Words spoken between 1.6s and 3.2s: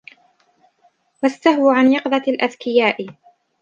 عَنْ يَقِظَةِ الْأَذْكِيَاءِ